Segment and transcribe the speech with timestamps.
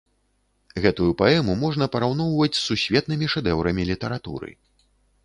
[0.85, 4.51] Гэтую паэму можна параўноўваць з сусветнымі шэдэўрамі літаратуры.